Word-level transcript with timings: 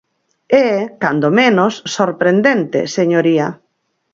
É, 0.67 0.69
cando 1.01 1.29
menos, 1.39 1.73
sorprendente, 1.95 2.79
señoría. 2.97 3.47